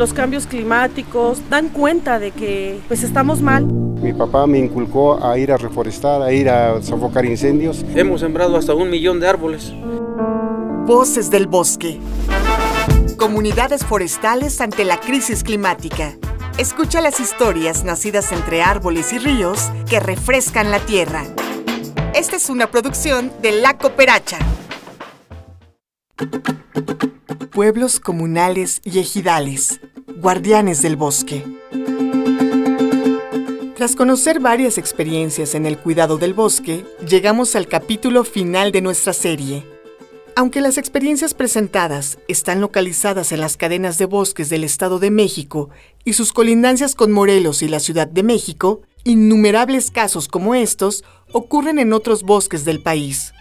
Los 0.00 0.14
cambios 0.14 0.46
climáticos 0.46 1.42
dan 1.50 1.68
cuenta 1.68 2.18
de 2.18 2.30
que 2.30 2.80
pues 2.88 3.02
estamos 3.02 3.42
mal. 3.42 3.66
Mi 3.66 4.14
papá 4.14 4.46
me 4.46 4.58
inculcó 4.58 5.22
a 5.22 5.36
ir 5.36 5.52
a 5.52 5.58
reforestar, 5.58 6.22
a 6.22 6.32
ir 6.32 6.48
a 6.48 6.80
sofocar 6.80 7.26
incendios. 7.26 7.84
Hemos 7.94 8.22
sembrado 8.22 8.56
hasta 8.56 8.72
un 8.72 8.88
millón 8.88 9.20
de 9.20 9.28
árboles. 9.28 9.74
Voces 10.86 11.30
del 11.30 11.46
bosque. 11.46 12.00
Comunidades 13.18 13.84
forestales 13.84 14.62
ante 14.62 14.86
la 14.86 14.98
crisis 14.98 15.44
climática. 15.44 16.16
Escucha 16.56 17.02
las 17.02 17.20
historias 17.20 17.84
nacidas 17.84 18.32
entre 18.32 18.62
árboles 18.62 19.12
y 19.12 19.18
ríos 19.18 19.70
que 19.86 20.00
refrescan 20.00 20.70
la 20.70 20.78
tierra. 20.78 21.24
Esta 22.14 22.36
es 22.36 22.48
una 22.48 22.70
producción 22.70 23.30
de 23.42 23.52
La 23.60 23.76
Cooperacha. 23.76 24.38
Pueblos 27.52 28.00
comunales 28.00 28.80
y 28.84 29.00
ejidales, 29.00 29.80
guardianes 30.20 30.82
del 30.82 30.96
bosque. 30.96 31.46
Tras 33.74 33.96
conocer 33.96 34.38
varias 34.38 34.76
experiencias 34.76 35.54
en 35.54 35.64
el 35.64 35.78
cuidado 35.78 36.18
del 36.18 36.34
bosque, 36.34 36.84
llegamos 37.08 37.56
al 37.56 37.66
capítulo 37.66 38.24
final 38.24 38.70
de 38.70 38.82
nuestra 38.82 39.14
serie. 39.14 39.64
Aunque 40.36 40.60
las 40.60 40.76
experiencias 40.76 41.32
presentadas 41.32 42.18
están 42.28 42.60
localizadas 42.60 43.32
en 43.32 43.40
las 43.40 43.56
cadenas 43.56 43.96
de 43.96 44.04
bosques 44.04 44.50
del 44.50 44.64
Estado 44.64 44.98
de 44.98 45.10
México 45.10 45.70
y 46.04 46.12
sus 46.12 46.34
colindancias 46.34 46.94
con 46.94 47.12
Morelos 47.12 47.62
y 47.62 47.68
la 47.68 47.80
Ciudad 47.80 48.06
de 48.06 48.22
México, 48.22 48.82
innumerables 49.04 49.90
casos 49.90 50.28
como 50.28 50.54
estos 50.54 51.02
ocurren 51.32 51.78
en 51.78 51.94
otros 51.94 52.24
bosques 52.24 52.66
del 52.66 52.82
país. 52.82 53.32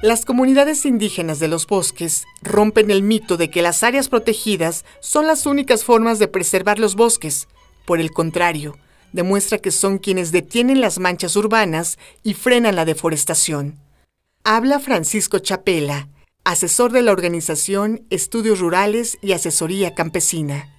Las 0.00 0.24
comunidades 0.24 0.86
indígenas 0.86 1.40
de 1.40 1.48
los 1.48 1.66
bosques 1.66 2.24
rompen 2.40 2.92
el 2.92 3.02
mito 3.02 3.36
de 3.36 3.50
que 3.50 3.62
las 3.62 3.82
áreas 3.82 4.08
protegidas 4.08 4.84
son 5.00 5.26
las 5.26 5.44
únicas 5.44 5.82
formas 5.82 6.20
de 6.20 6.28
preservar 6.28 6.78
los 6.78 6.94
bosques. 6.94 7.48
Por 7.84 7.98
el 7.98 8.12
contrario, 8.12 8.76
demuestra 9.12 9.58
que 9.58 9.72
son 9.72 9.98
quienes 9.98 10.30
detienen 10.30 10.80
las 10.80 11.00
manchas 11.00 11.34
urbanas 11.34 11.98
y 12.22 12.34
frenan 12.34 12.76
la 12.76 12.84
deforestación. 12.84 13.74
Habla 14.44 14.78
Francisco 14.78 15.40
Chapela, 15.40 16.08
asesor 16.44 16.92
de 16.92 17.02
la 17.02 17.10
organización 17.10 18.06
Estudios 18.08 18.60
Rurales 18.60 19.18
y 19.20 19.32
Asesoría 19.32 19.96
Campesina. 19.96 20.76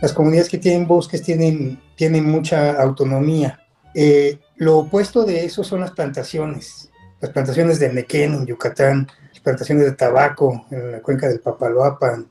Las 0.00 0.12
comunidades 0.12 0.48
que 0.48 0.58
tienen 0.58 0.88
bosques 0.88 1.22
tienen, 1.22 1.80
tienen 1.94 2.28
mucha 2.28 2.72
autonomía. 2.82 3.60
Eh, 3.94 4.40
lo 4.56 4.78
opuesto 4.78 5.24
de 5.24 5.44
eso 5.44 5.62
son 5.62 5.82
las 5.82 5.92
plantaciones 5.92 6.90
las 7.20 7.30
plantaciones 7.30 7.78
de 7.78 7.92
Nequén 7.92 8.34
en 8.34 8.46
Yucatán, 8.46 9.08
las 9.32 9.40
plantaciones 9.40 9.84
de 9.84 9.92
tabaco 9.92 10.66
en 10.70 10.92
la 10.92 11.00
cuenca 11.00 11.28
del 11.28 11.40
Papaloapan, 11.40 12.26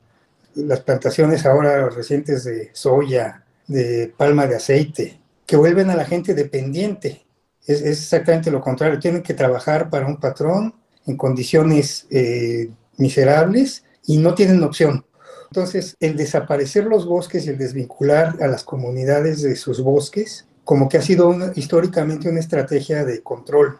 las 0.54 0.80
plantaciones 0.80 1.44
ahora 1.44 1.88
recientes 1.90 2.44
de 2.44 2.70
soya, 2.72 3.44
de 3.66 4.12
palma 4.16 4.46
de 4.46 4.56
aceite, 4.56 5.20
que 5.44 5.56
vuelven 5.56 5.90
a 5.90 5.96
la 5.96 6.04
gente 6.04 6.34
dependiente. 6.34 7.26
Es, 7.66 7.82
exactamente 7.82 8.50
lo 8.50 8.60
contrario, 8.60 8.98
tienen 8.98 9.22
que 9.22 9.34
trabajar 9.34 9.90
para 9.90 10.06
un 10.06 10.18
patrón 10.18 10.74
en 11.06 11.16
condiciones 11.16 12.06
eh, 12.10 12.70
miserables 12.96 13.84
y 14.06 14.18
no 14.18 14.34
tienen 14.34 14.62
opción. 14.62 15.04
Entonces, 15.50 15.96
el 16.00 16.16
desaparecer 16.16 16.84
los 16.84 17.06
bosques 17.06 17.46
y 17.46 17.50
el 17.50 17.58
desvincular 17.58 18.36
a 18.40 18.46
las 18.46 18.64
comunidades 18.64 19.42
de 19.42 19.56
sus 19.56 19.80
bosques, 19.80 20.46
como 20.64 20.88
que 20.88 20.98
ha 20.98 21.02
sido 21.02 21.34
históricamente 21.54 22.28
una 22.28 22.40
estrategia 22.40 23.04
de 23.04 23.22
control 23.22 23.78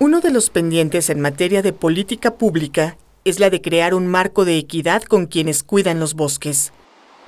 uno 0.00 0.20
de 0.20 0.30
los 0.30 0.48
pendientes 0.48 1.10
en 1.10 1.20
materia 1.20 1.60
de 1.60 1.72
política 1.72 2.34
pública 2.34 2.96
es 3.24 3.40
la 3.40 3.50
de 3.50 3.60
crear 3.60 3.94
un 3.94 4.06
marco 4.06 4.44
de 4.44 4.56
equidad 4.56 5.02
con 5.02 5.26
quienes 5.26 5.64
cuidan 5.64 5.98
los 5.98 6.14
bosques. 6.14 6.72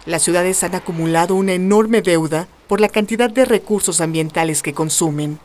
Las 0.06 0.22
ciudades 0.22 0.62
han 0.62 0.76
acumulado 0.76 1.34
una 1.34 1.52
enorme 1.52 2.00
deuda 2.00 2.46
por 2.68 2.80
la 2.80 2.88
cantidad 2.88 3.28
de 3.28 3.44
recursos 3.44 4.00
ambientales 4.00 4.62
que 4.62 4.72
consumen. 4.72 5.40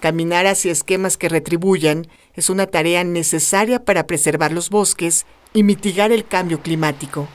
Caminar 0.00 0.46
hacia 0.46 0.72
esquemas 0.72 1.16
que 1.16 1.28
retribuyan 1.28 2.08
es 2.34 2.50
una 2.50 2.66
tarea 2.66 3.04
necesaria 3.04 3.84
para 3.84 4.08
preservar 4.08 4.50
los 4.50 4.68
bosques 4.68 5.26
y 5.52 5.62
mitigar 5.62 6.10
el 6.10 6.26
cambio 6.26 6.60
climático. 6.60 7.28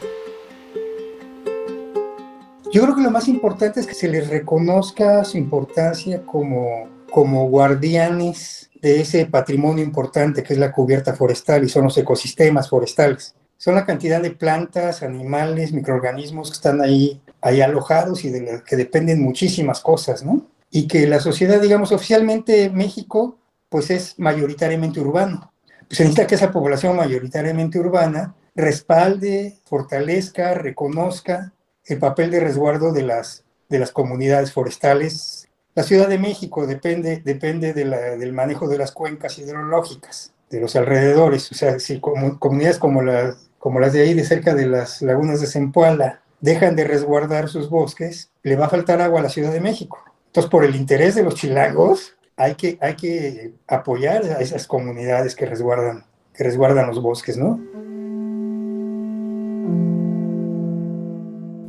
Yo 2.73 2.83
creo 2.83 2.93
que 2.93 3.01
lo 3.01 3.09
más 3.09 3.29
importante 3.29 3.79
es 3.79 3.87
que 3.87 3.95
se 3.95 4.09
les 4.09 4.27
reconozca 4.27 5.23
su 5.23 5.37
importancia 5.37 6.23
como, 6.25 6.98
como 7.09 7.49
guardianes 7.49 8.69
de 8.81 9.01
ese 9.01 9.25
patrimonio 9.25 9.83
importante 9.83 10.43
que 10.43 10.53
es 10.53 10.59
la 10.59 10.71
cubierta 10.71 11.13
forestal 11.13 11.63
y 11.63 11.69
son 11.69 11.85
los 11.85 11.97
ecosistemas 11.97 12.69
forestales. 12.69 13.35
Son 13.57 13.75
la 13.75 13.85
cantidad 13.85 14.21
de 14.21 14.31
plantas, 14.31 15.03
animales, 15.03 15.73
microorganismos 15.73 16.49
que 16.49 16.55
están 16.55 16.81
ahí, 16.81 17.21
ahí 17.41 17.61
alojados 17.61 18.23
y 18.23 18.29
de 18.29 18.63
que 18.65 18.77
dependen 18.77 19.21
muchísimas 19.21 19.81
cosas, 19.81 20.23
¿no? 20.23 20.47
Y 20.71 20.87
que 20.87 21.07
la 21.07 21.19
sociedad, 21.19 21.59
digamos, 21.59 21.91
oficialmente 21.91 22.69
México, 22.69 23.37
pues 23.67 23.89
es 23.89 24.17
mayoritariamente 24.17 25.01
urbano. 25.01 25.51
Pues 25.87 25.97
se 25.97 26.03
necesita 26.03 26.27
que 26.27 26.35
esa 26.35 26.51
población 26.51 26.95
mayoritariamente 26.95 27.79
urbana 27.79 28.35
respalde, 28.55 29.57
fortalezca, 29.65 30.53
reconozca 30.53 31.53
el 31.85 31.97
papel 31.97 32.31
de 32.31 32.39
resguardo 32.39 32.93
de 32.93 33.03
las, 33.03 33.43
de 33.67 33.79
las 33.79 33.91
comunidades 33.91 34.53
forestales 34.53 35.38
la 35.75 35.83
Ciudad 35.83 36.09
de 36.09 36.17
México 36.17 36.67
depende, 36.67 37.21
depende 37.23 37.73
del 37.73 38.33
manejo 38.33 38.67
de 38.67 38.77
las 38.77 38.91
cuencas 38.91 39.37
hidrológicas, 39.37 40.33
de 40.49 40.59
los 40.59 40.75
alrededores. 40.75 41.51
O 41.51 41.55
sea, 41.55 41.79
si 41.79 41.99
comunidades 41.99 42.79
como, 42.79 43.01
como 43.59 43.79
las 43.79 43.93
de 43.93 44.01
ahí, 44.01 44.13
de 44.13 44.25
cerca 44.25 44.55
de 44.55 44.67
las 44.67 45.01
lagunas 45.01 45.41
de 45.41 45.47
Zempoala, 45.47 46.21
dejan 46.41 46.75
de 46.75 46.85
resguardar 46.85 47.49
sus 47.49 47.69
bosques, 47.69 48.31
le 48.43 48.55
va 48.55 48.65
a 48.65 48.69
faltar 48.69 49.01
agua 49.01 49.19
a 49.19 49.23
la 49.23 49.29
Ciudad 49.29 49.51
de 49.51 49.61
México. 49.61 50.03
Entonces, 50.27 50.49
por 50.49 50.63
el 50.63 50.75
interés 50.75 51.15
de 51.15 51.23
los 51.23 51.35
chilangos, 51.35 52.15
hay 52.35 52.55
que, 52.55 52.77
hay 52.81 52.95
que 52.95 53.53
apoyar 53.67 54.23
a 54.23 54.39
esas 54.39 54.65
comunidades 54.65 55.35
que 55.35 55.45
resguardan, 55.45 56.05
que 56.33 56.43
resguardan 56.43 56.87
los 56.87 57.01
bosques, 57.01 57.37
¿no? 57.37 57.59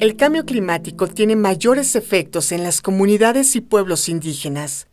El 0.01 0.17
cambio 0.17 0.47
climático 0.47 1.09
tiene 1.09 1.37
mayores 1.37 1.95
efectos 1.95 2.53
en 2.53 2.63
las 2.63 2.81
comunidades 2.81 3.55
y 3.55 3.61
pueblos 3.61 4.09
indígenas. 4.09 4.89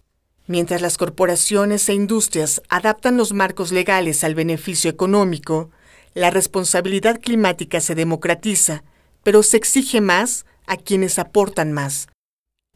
Mientras 0.47 0.81
las 0.81 0.97
corporaciones 0.97 1.87
e 1.87 1.93
industrias 1.93 2.61
adaptan 2.67 3.15
los 3.15 3.31
marcos 3.31 3.71
legales 3.71 4.25
al 4.25 4.35
beneficio 4.35 4.91
económico, 4.91 5.69
la 6.13 6.29
responsabilidad 6.29 7.21
climática 7.21 7.79
se 7.79 7.95
democratiza, 7.95 8.83
pero 9.23 9.43
se 9.43 9.55
exige 9.55 10.01
más 10.01 10.45
a 10.65 10.75
quienes 10.75 11.19
aportan 11.19 11.71
más. 11.71 12.09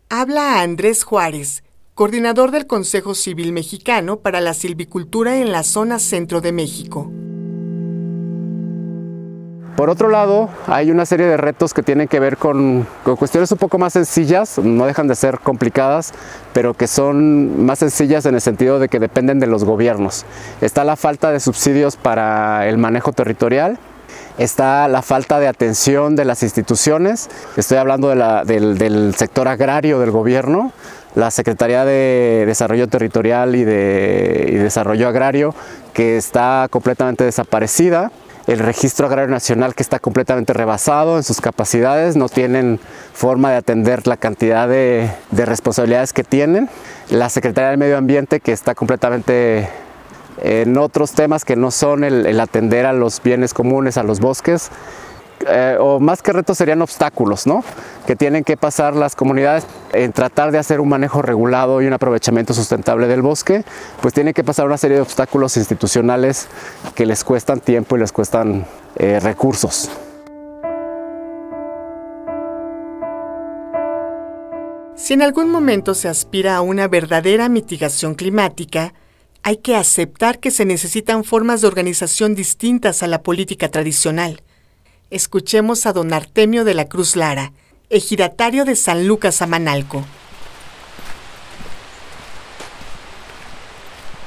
Habla 0.07 0.53
a 0.53 0.61
Andrés 0.61 1.03
Juárez, 1.03 1.65
coordinador 1.95 2.51
del 2.51 2.65
Consejo 2.65 3.13
Civil 3.13 3.51
Mexicano 3.51 4.21
para 4.21 4.39
la 4.39 4.53
Silvicultura 4.53 5.41
en 5.41 5.51
la 5.51 5.63
zona 5.63 5.99
centro 5.99 6.39
de 6.39 6.53
México. 6.53 7.11
Por 9.75 9.89
otro 9.89 10.09
lado, 10.09 10.49
hay 10.67 10.91
una 10.91 11.05
serie 11.05 11.25
de 11.25 11.37
retos 11.37 11.73
que 11.73 11.81
tienen 11.81 12.07
que 12.07 12.19
ver 12.19 12.37
con, 12.37 12.85
cuestiones 13.17 13.51
un 13.51 13.57
poco 13.57 13.77
más 13.77 13.93
sencillas, 13.93 14.59
no 14.59 14.85
dejan 14.85 15.07
de 15.07 15.15
ser 15.15 15.39
complicadas, 15.39 16.11
pero 16.53 16.73
que 16.73 16.87
son 16.87 17.65
más 17.65 17.79
sencillas 17.79 18.25
en 18.25 18.35
el 18.35 18.41
sentido 18.41 18.79
de 18.79 18.89
que 18.89 18.99
dependen 18.99 19.39
de 19.39 19.47
los 19.47 19.63
gobiernos. 19.63 20.25
Está 20.59 20.83
la 20.83 20.97
falta 20.97 21.31
de 21.31 21.39
subsidios 21.39 21.95
para 21.95 22.67
el 22.67 22.77
manejo 22.77 23.13
territorial, 23.13 23.79
está 24.37 24.87
la 24.89 25.01
falta 25.01 25.39
de 25.39 25.47
atención 25.47 26.15
de 26.17 26.25
las 26.25 26.43
instituciones, 26.43 27.29
estoy 27.55 27.77
hablando 27.77 28.09
del, 28.09 29.15
sector 29.15 29.47
agrario 29.47 29.99
del 29.99 30.11
gobierno, 30.11 30.73
la 31.15 31.31
Secretaría 31.31 31.85
de 31.85 32.43
Desarrollo 32.45 32.87
Territorial 32.87 33.55
y 33.55 33.63
de 33.63 34.59
Desarrollo 34.61 35.07
Agrario, 35.07 35.55
que 35.93 36.17
está 36.17 36.67
completamente 36.69 37.23
desaparecida 37.23 38.11
el 38.47 38.59
registro 38.59 39.07
agrario 39.07 39.29
nacional 39.29 39.75
que 39.75 39.83
está 39.83 39.99
completamente 39.99 40.53
rebasado 40.53 41.17
en 41.17 41.23
sus 41.23 41.41
capacidades, 41.41 42.15
no 42.15 42.29
tienen 42.29 42.79
forma 43.13 43.51
de 43.51 43.57
atender 43.57 44.07
la 44.07 44.17
cantidad 44.17 44.67
de, 44.67 45.09
responsabilidades 45.31 46.13
que 46.13 46.23
tienen. 46.23 46.69
La 47.09 47.29
Secretaría 47.29 47.69
del 47.69 47.77
Medio 47.77 47.97
Ambiente 47.97 48.39
que 48.39 48.51
está 48.51 48.75
completamente 48.75 49.69
en 50.41 50.77
otros 50.77 51.11
temas 51.11 51.45
que 51.45 51.55
no 51.55 51.71
son 51.71 52.03
el 52.03 52.39
atender 52.39 52.85
a 52.85 52.93
los 52.93 53.21
bienes 53.21 53.53
comunes, 53.53 53.97
a 53.97 54.03
los 54.03 54.19
bosques, 54.19 54.71
eh, 55.47 55.77
o 55.79 55.99
más 55.99 56.21
que 56.21 56.33
retos 56.33 56.57
serían 56.57 56.81
obstáculos, 56.81 57.47
¿no? 57.47 57.63
Que 58.05 58.15
tienen 58.15 58.43
que 58.43 58.57
pasar 58.57 58.95
las 58.95 59.15
comunidades 59.15 59.65
en 59.93 60.13
tratar 60.13 60.51
de 60.51 60.57
hacer 60.57 60.79
un 60.79 60.89
manejo 60.89 61.21
regulado 61.21 61.81
y 61.81 61.87
un 61.87 61.93
aprovechamiento 61.93 62.53
sustentable 62.53 63.07
del 63.07 63.21
bosque, 63.21 63.63
pues 64.01 64.13
tienen 64.13 64.33
que 64.33 64.43
pasar 64.43 64.65
una 64.65 64.77
serie 64.77 64.97
de 64.97 65.01
obstáculos 65.01 65.57
institucionales 65.57 66.47
que 66.95 67.05
les 67.05 67.23
cuestan 67.23 67.59
tiempo 67.59 67.95
y 67.95 67.99
les 67.99 68.11
cuestan 68.11 68.65
eh, 68.95 69.19
recursos. 69.19 69.89
Si 74.95 75.13
en 75.13 75.23
algún 75.23 75.49
momento 75.49 75.95
se 75.95 76.07
aspira 76.07 76.55
a 76.55 76.61
una 76.61 76.87
verdadera 76.87 77.49
mitigación 77.49 78.13
climática, 78.13 78.93
hay 79.43 79.57
que 79.57 79.75
aceptar 79.75 80.39
que 80.39 80.51
se 80.51 80.65
necesitan 80.65 81.23
formas 81.23 81.61
de 81.61 81.67
organización 81.67 82.35
distintas 82.35 83.01
a 83.01 83.07
la 83.07 83.23
política 83.23 83.69
tradicional. 83.69 84.41
Escuchemos 85.11 85.85
a 85.87 85.91
don 85.91 86.13
Artemio 86.13 86.63
de 86.63 86.73
la 86.73 86.85
Cruz 86.85 87.17
Lara, 87.17 87.51
ejidatario 87.89 88.63
de 88.63 88.77
San 88.77 89.09
Lucas 89.09 89.41
Amanalco. 89.41 90.05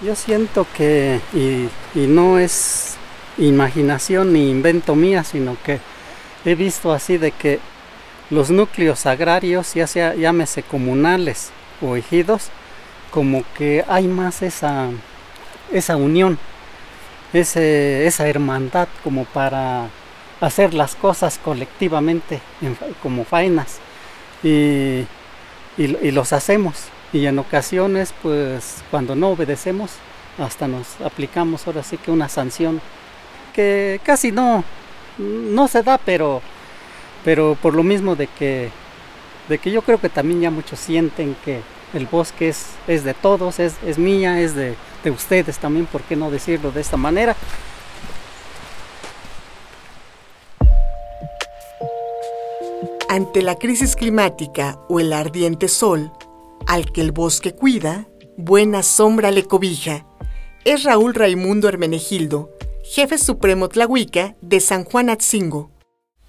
Yo 0.03 0.15
siento 0.15 0.67
que, 0.77 1.21
y, 1.33 1.71
no 2.07 2.39
es 2.39 2.97
imaginación 3.39 4.35
ni 4.35 4.51
invento 4.51 4.95
mía, 4.95 5.25
sino 5.25 5.57
que 5.65 5.81
he 6.45 6.55
visto 6.55 6.93
así 6.93 7.17
de 7.17 7.31
que 7.31 7.61
los 8.29 8.51
núcleos 8.51 9.07
agrarios, 9.07 9.73
ya 9.73 9.87
sea 9.87 10.15
llámese 10.15 10.63
comunales 10.63 11.49
o 11.81 11.97
ejidos, 11.97 12.51
como 13.11 13.43
que 13.57 13.87
hay 13.89 14.07
más 14.07 14.43
esa, 14.43 14.91
esa 15.73 15.97
unión, 15.97 16.39
ese, 17.33 18.07
esa 18.07 18.29
hermandad 18.29 18.89
como 19.03 19.25
para 19.25 19.89
hacer 20.45 20.75
las 20.75 20.95
cosas 20.95 21.39
colectivamente 21.43 22.41
como 23.03 23.25
faenas 23.25 23.79
y, 24.43 25.07
y, 25.77 26.11
los 26.11 26.33
hacemos 26.33 26.85
y 27.13 27.27
en 27.27 27.39
ocasiones 27.39 28.13
pues 28.23 28.83
cuando 28.91 29.15
no 29.15 29.31
obedecemos 29.31 29.93
hasta 30.39 30.69
nos 30.69 31.01
aplicamos 31.01 31.67
ahora 31.67 31.83
sí 31.83 31.97
que 31.97 32.11
una 32.11 32.29
sanción 32.29 32.81
que 33.55 34.01
casi 34.05 34.33
no 34.33 34.65
no 35.19 35.69
se 35.69 35.83
da 35.83 35.99
pero 35.99 36.43
pero 37.25 37.57
por 37.61 37.75
lo 37.75 37.83
mismo 37.83 38.17
de 38.17 38.27
que 38.27 38.71
de 39.49 39.59
que 39.59 39.71
yo 39.71 39.83
creo 39.83 40.01
que 40.01 40.09
también 40.09 40.41
ya 40.41 40.51
muchos 40.51 40.79
sienten 40.79 41.37
que 41.45 41.61
el 41.95 42.07
bosque 42.07 42.49
es, 42.49 42.67
es 42.89 43.05
de 43.05 43.15
todos, 43.15 43.61
es, 43.61 43.77
es 43.87 43.99
mía, 43.99 44.41
es 44.41 44.55
de, 44.55 44.75
de 45.05 45.11
ustedes 45.11 45.59
también, 45.59 45.87
¿por 45.87 46.03
qué 46.03 46.17
no 46.17 46.31
decirlo 46.31 46.73
de 46.73 46.81
esta 46.81 46.97
manera? 46.97 47.37
Ante 53.15 53.43
la 53.43 53.55
crisis 53.55 53.95
climática 53.95 54.81
o 54.89 54.99
el 54.99 55.13
ardiente 55.13 55.69
sol, 55.69 56.11
al 56.67 56.91
que 56.91 57.01
el 57.01 57.13
bosque 57.13 57.53
cuida, 57.53 58.09
buena 58.37 58.83
sombra 58.83 59.31
le 59.31 59.45
cobija. 59.45 60.05
Es 60.65 60.83
Raúl 60.83 61.15
Raimundo 61.15 61.69
Hermenegildo, 61.69 62.51
jefe 62.83 63.19
supremo 63.19 63.69
tlahuica 63.69 64.35
de 64.41 64.59
San 64.59 64.83
Juan 64.83 65.11
Atzingo. 65.11 65.71